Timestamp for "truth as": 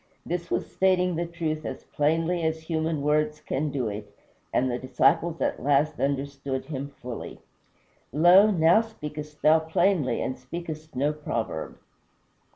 1.27-1.83